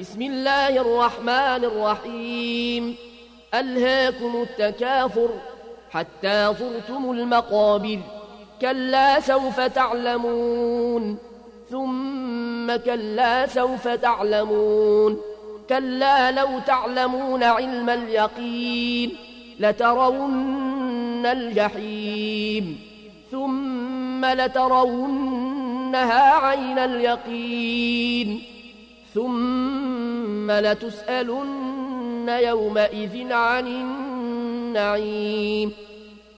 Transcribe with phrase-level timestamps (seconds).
[0.00, 2.96] بسم الله الرحمن الرحيم.
[3.54, 5.28] ألهاكم التكاثر
[5.90, 7.98] حتى صرتم المقابر.
[8.60, 11.18] كلا سوف تعلمون.
[11.70, 15.20] ثم كلا سوف تعلمون.
[15.68, 19.16] كلا لو تعلمون علم اليقين
[19.60, 22.80] لترون الجحيم.
[23.30, 28.42] ثم لترونها عين اليقين.
[29.14, 29.65] ثم
[30.50, 35.72] لتسألن يومئذ عن النعيم.